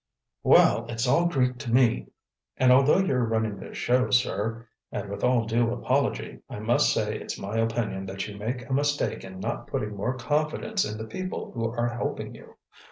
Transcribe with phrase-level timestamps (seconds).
[0.41, 2.07] "Well, it's all Greek to me.
[2.57, 7.19] And although you're running this show, sir, and with all due apology, I must say
[7.19, 11.05] it's my opinion that you make a mistake in not putting more confidence in the
[11.05, 12.55] people who are helping you.